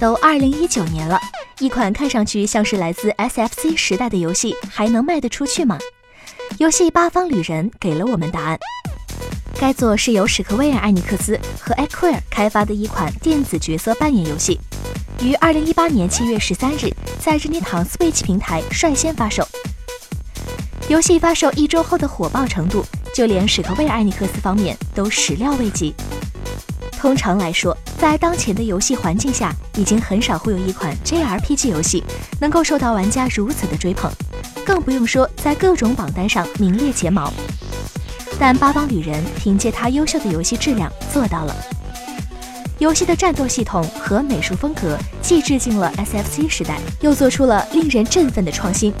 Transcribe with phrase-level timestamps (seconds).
[0.00, 1.20] 都二零一九年了，
[1.58, 5.78] 一款看上去像是来自 SFC 时代的游戏，还能卖得出去吗？
[6.56, 8.58] 游戏《八方旅人》给了我们答案。
[9.60, 14.58] 该作是由史克威尔艾尼克斯和 Acquire 开发的一款电子角色扮演游戏，
[15.20, 19.46] 于二零一八年七月十三日在任天堂 Switch 平台率先发售。
[20.88, 22.82] 游戏发售一周后的火爆程度，
[23.12, 25.94] 就连史克威尔艾尼克斯方面都始料未及。
[27.00, 32.04] 通常来说，在当前的游戏环境下，已经很少会有一款 JRPG 游戏
[32.38, 34.12] 能够受到玩家如此的追捧，
[34.66, 37.32] 更不用说在各种榜单上名列前茅。
[38.38, 41.56] 但八方旅人凭借它优秀的游戏质量做到了。
[42.78, 48.92] 游戏的战斗系统和美术风格既致敬了 SFC 时代，又做出了令人振奋的创新，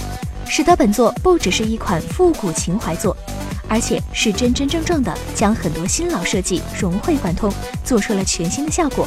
[0.46, 3.14] 使得本作不只是一款复古情怀作，
[3.70, 7.52] 而且是真真正正的将很多新老设计融会贯通，
[7.84, 9.06] 做出了全新的效果。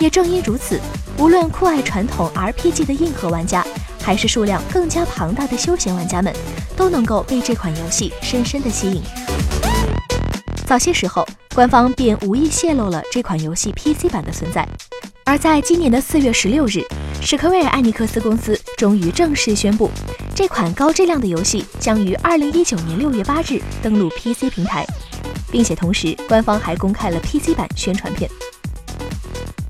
[0.00, 0.80] 也正因如此，
[1.16, 3.64] 无论酷爱传统 RPG 的硬核玩家，
[4.02, 6.34] 还是数量更加庞大的休闲玩家们，
[6.76, 9.00] 都能够被这款游戏深深的吸引。
[10.66, 14.66] 早些时候，官方便无意泄露了这款游戏 PC 版的存在，
[15.24, 16.84] 而在今年的四月十六日，
[17.24, 19.88] 史克威尔艾尼克斯公司终于正式宣布，
[20.34, 24.84] 这款高质量的游戏将于二零一九年六月八日登陆 PC 平台，
[25.50, 28.28] 并且同时官方还公开了 PC 版宣传片。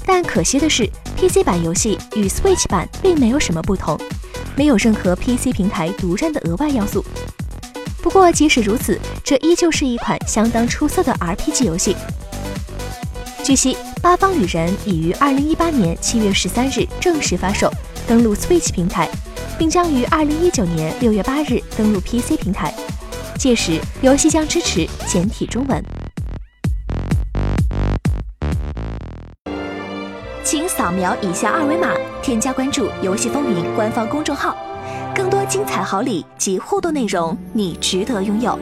[0.06, 4.00] 但可惜的是，PC 版游戏与 Switch 版并没有什么不同，
[4.56, 7.04] 没有任何 PC 平台独占的额外要素。
[8.00, 11.94] 不过，即使如此，这依旧是一款相当出色的 RPG 游戏。
[13.44, 17.70] 据悉，《八方旅人》已于二零一八年七月十三日正式发售，
[18.04, 19.08] 登陆 Switch 平台，
[19.56, 22.74] 并将于二零一九年六月八日登陆 PC 平台。
[23.38, 25.80] 届时，游戏将支持简体中文。
[30.42, 34.56] 请扫描以下二维码，添加关注“游戏风云”官方公众号。
[35.14, 38.58] 更多精彩好礼及互动内容，你值得拥有。